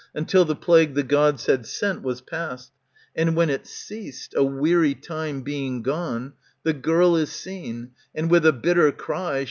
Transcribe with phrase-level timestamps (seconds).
[0.15, 2.71] Until the plague the Gods had sent was past;
[3.15, 6.33] And when it ceased, a weary time being gone.
[6.63, 9.39] The girl is seen, and with a bitter cry.